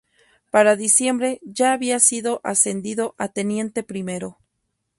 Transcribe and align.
Para 0.49 0.75
diciembre 0.75 1.39
ya 1.43 1.73
había 1.73 1.99
sido 1.99 2.41
ascendido 2.43 3.13
a 3.19 3.27
teniente 3.27 3.83
primero. 3.83 4.39